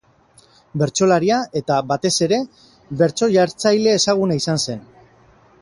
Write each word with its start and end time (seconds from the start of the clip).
Bertsolaria 0.81 1.37
eta, 1.61 1.77
batez 1.93 2.13
ere, 2.29 2.41
bertso-jartzaile 3.03 3.97
ezaguna 4.03 4.43
izan 4.43 4.65
zen. 4.69 4.87